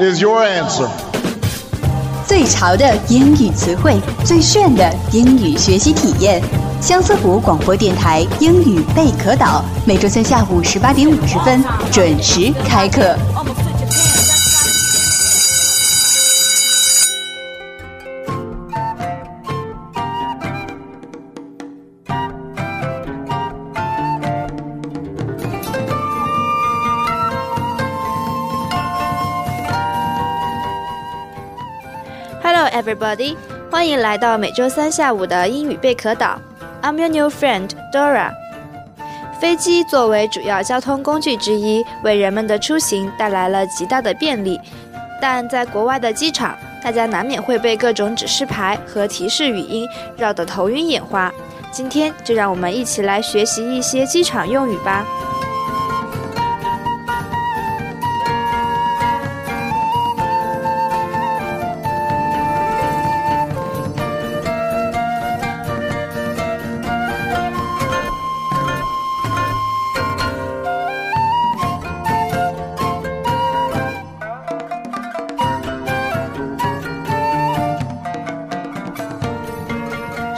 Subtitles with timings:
[0.00, 0.88] Is your answer.
[2.26, 6.42] 最潮的英语词汇，最炫的英语学习体验。
[6.80, 13.14] 相思湖广播电台英语贝壳岛，每周三下午十八点五十分准时开课。
[32.80, 33.36] everybody！
[33.70, 36.40] 欢迎来到每周三下午的英语贝壳岛。
[36.80, 38.30] I'm your new friend Dora。
[39.38, 44.58] 飞机作为主要交通工具之一，为人们的出行带来了极大的便利。
[45.20, 49.86] 但在国外的机场，大家难免会被各种指示牌和提示语音
[50.16, 51.30] 绕得头晕眼花。
[51.70, 55.04] 今天就让我们一起来学习一些机场用语吧。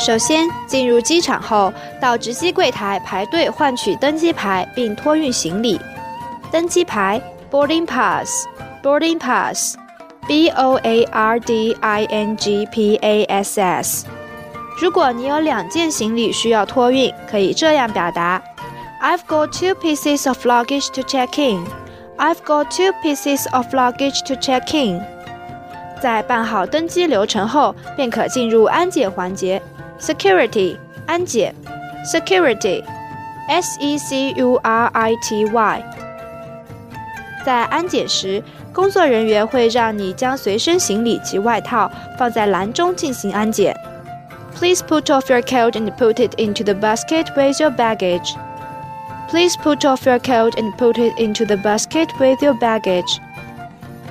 [0.00, 1.70] 首先，进入机场后，
[2.00, 5.78] 到值机柜台排队换取登机牌，并托运行李。
[6.50, 14.06] 登机牌 （boarding pass），boarding pass，b o a r d i n g p a s s。
[14.80, 18.42] 如果你有两件行李需要托运，可以这样表达
[19.02, 21.66] ：I've got two pieces of luggage to check in.
[22.16, 25.02] I've got two pieces of luggage to check in.
[26.00, 29.60] 在办好登机流程后，便可进入安检环节。
[29.99, 31.53] Security 安检，
[32.05, 35.83] Security，S E C U R I T Y。
[37.45, 38.43] 在安检时，
[38.73, 43.75] 工作人员会让你将随身行李及外套放在篮中进行安检。
[44.57, 48.35] Please put off your coat and put it into the basket with your baggage.
[49.29, 53.19] Please put off your coat and put it into the basket with your baggage.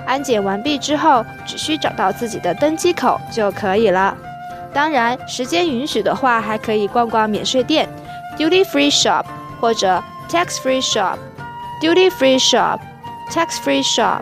[0.06, 4.14] 安检完毕之后，只需找到自己的登机口就可以了。
[4.74, 7.90] 当然，时间允许的话，还可以逛逛免税店
[8.38, 9.24] （duty free shop）
[9.59, 11.18] 或者 tax free shop。
[11.81, 14.22] duty free shop，tax free shop。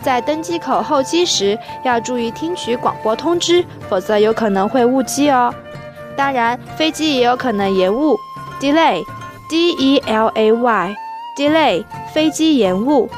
[0.00, 5.54] 在登机口候机时，要注意听取广播通知，否则有可能会误机哦。
[6.16, 8.16] 当然，飞机也有可能延误
[8.60, 13.08] （delay，d e l a y），delay，飞机延误。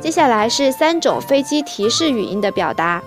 [0.00, 3.02] 接下来是三种飞机提示语音的表达。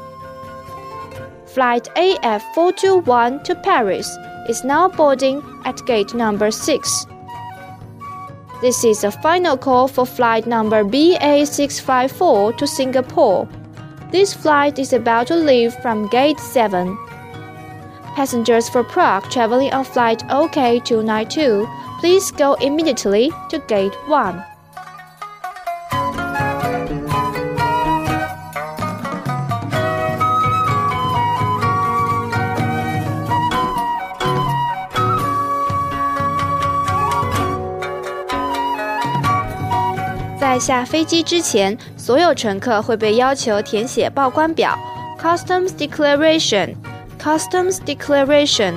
[1.53, 4.07] Flight AF 421 to Paris
[4.47, 7.07] is now boarding at gate number 6.
[8.61, 13.47] This is a final call for flight number BA654 to Singapore.
[14.11, 16.97] This flight is about to leave from gate 7.
[18.15, 21.65] Passengers for Prague traveling on flight OK292,
[22.01, 24.43] please go immediately to gate 1.
[40.54, 44.78] 在下飞机之前，所有乘客会被要求填写报关表
[45.20, 46.76] （Customs Declaration）。
[47.20, 48.74] Customs Declaration。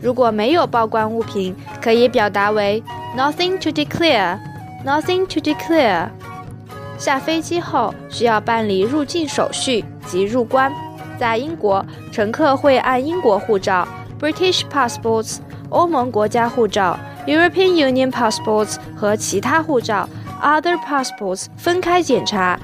[0.00, 2.80] 如果没有报关物品，可以表达为
[3.16, 4.38] Nothing to declare。
[4.86, 6.10] Nothing to declare。
[6.96, 10.72] 下飞机后需要办理入境手续及入关。
[11.18, 13.88] 在英国，乘客会按英国护照
[14.20, 15.38] （British passports）、
[15.70, 16.96] 欧盟国家护照
[17.26, 20.08] （European Union passports） 和其他护照
[20.40, 22.58] （Other passports） 分开检查。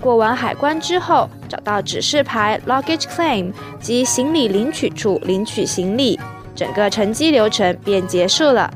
[0.00, 6.18] 过完海关之后，找到指示牌 “Luggage Claim” 及行李领取处领取行李。
[6.54, 8.70] 整个乘机流程便结束了。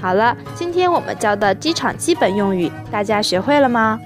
[0.00, 4.00] 好了，今天我们教的机场基本用语，大家学会了吗？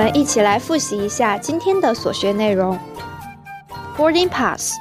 [0.00, 2.78] 们一起来复习一下今天的所学内容。
[3.96, 4.72] Boarding pass,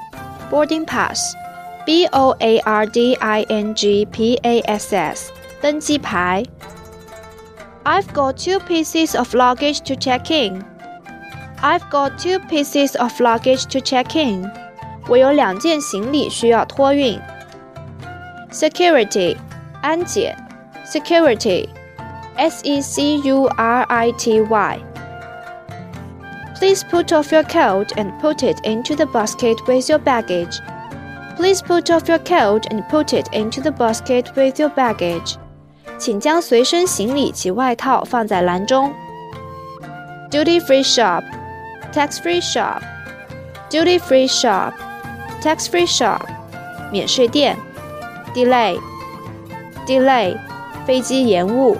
[0.51, 1.19] boarding pass,
[1.85, 5.31] B O A R D I N G P A S S，
[5.61, 6.43] 登机牌。
[7.83, 10.63] I've got two pieces of luggage to check in.
[11.61, 14.51] I've got two pieces of luggage to check in.
[15.07, 17.19] 我有两件行李需要托运。
[18.51, 19.37] Security，
[19.81, 20.35] 安检。
[20.85, 21.67] Security,
[22.35, 24.79] S E C U R I T Y.
[26.59, 30.59] Please put off your coat and put it into the basket with your baggage.
[31.35, 35.37] Please put off your coat and put it into the basket with your baggage.
[35.97, 38.93] 请将随身行李及外套放在篮中。
[40.31, 41.23] Duty free shop,
[41.93, 42.81] tax free shop,
[43.69, 44.73] duty free shop,
[45.41, 46.21] tax free shop.
[46.91, 47.57] 免税店。
[48.33, 48.77] Delay,
[49.87, 50.37] delay.
[50.85, 51.77] 飞机延误。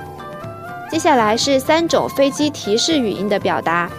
[0.89, 3.89] 接下来是三种飞机提示语音的表达。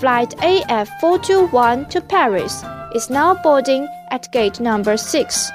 [0.00, 2.62] Flight AF421 to Paris
[2.94, 5.50] is now boarding at gate number 6.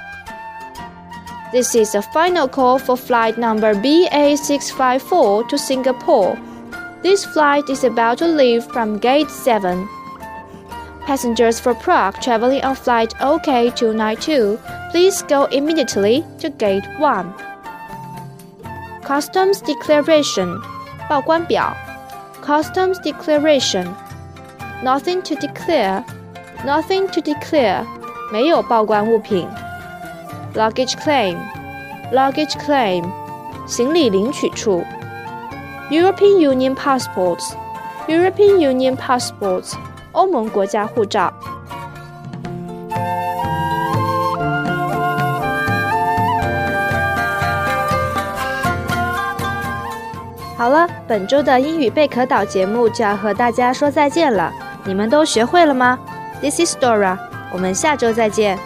[1.52, 6.40] This is a final call for flight number BA654 to Singapore.
[7.04, 9.88] This flight is about to leave from gate 7.
[11.06, 17.34] Passengers for Prague traveling on flight OK292, please go immediately to gate 1.
[19.04, 20.62] Customs Declaration
[21.10, 21.76] 报关表
[22.42, 23.94] Customs Declaration
[24.83, 26.05] Nothing to declare.
[26.65, 27.85] Nothing to declare.
[28.33, 29.49] 没有报关物品。
[30.55, 31.37] Luggage claim.
[32.13, 33.05] Luggage claim.
[33.67, 34.85] 行李领取处。
[35.91, 37.53] European Union passports.
[38.07, 39.75] European Union passports.
[40.13, 41.33] 欧盟国家护照。
[50.57, 54.53] 好了，本周的英语贝壳岛节目就要和大家说再见了。
[54.87, 55.99] 你们都学会了吗
[56.41, 57.19] ？This is Dora，
[57.53, 58.57] 我们下周再见。